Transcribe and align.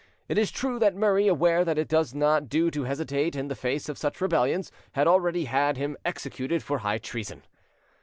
It 0.27 0.39
is 0.39 0.49
true 0.49 0.79
that 0.79 0.95
Murray, 0.95 1.27
aware 1.27 1.63
that 1.63 1.77
it 1.77 1.87
does 1.87 2.15
not 2.15 2.49
do 2.49 2.71
to 2.71 2.85
hesitate 2.85 3.35
in 3.35 3.49
the 3.49 3.55
face 3.55 3.87
of 3.87 3.99
such 3.99 4.19
rebellions, 4.19 4.71
had 4.93 5.05
already 5.05 5.45
had 5.45 5.77
him 5.77 5.95
executed 6.03 6.63
for 6.63 6.79
high 6.79 6.97
treason. 6.97 7.43